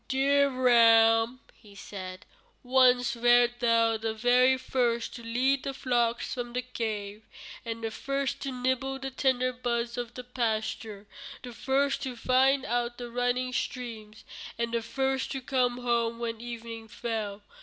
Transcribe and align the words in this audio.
"Dear 0.07 0.49
ram," 0.49 1.41
said 1.75 2.25
he, 2.63 2.67
"once 2.67 3.15
wert 3.15 3.59
thou 3.59 3.97
the 3.97 4.15
very 4.15 4.57
first 4.57 5.13
to 5.15 5.21
lead 5.21 5.61
the 5.61 5.75
flocks 5.75 6.33
from 6.33 6.53
the 6.53 6.63
cave, 6.63 7.21
the 7.63 7.91
first 7.91 8.41
to 8.41 8.51
nibble 8.51 8.97
the 8.97 9.11
tender 9.11 9.53
buds 9.53 9.99
of 9.99 10.15
the 10.15 10.23
pasture, 10.23 11.05
the 11.43 11.53
first 11.53 12.01
to 12.01 12.15
find 12.15 12.65
out 12.65 12.97
the 12.97 13.11
running 13.11 13.53
streams, 13.53 14.23
and 14.57 14.73
the 14.73 14.81
first 14.81 15.31
to 15.33 15.39
come 15.39 15.77
home 15.83 16.17
when 16.17 16.41
evening 16.41 16.87
fell. 16.87 17.43